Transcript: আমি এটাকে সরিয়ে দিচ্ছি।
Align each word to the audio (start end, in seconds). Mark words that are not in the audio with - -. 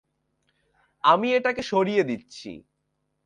আমি 1.03 1.27
এটাকে 1.33 1.61
সরিয়ে 1.63 2.03
দিচ্ছি। 2.03 2.51